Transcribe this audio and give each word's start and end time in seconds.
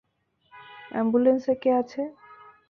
Ambulance 0.91 1.45
কে 1.61 1.69
আছে? 1.81 2.01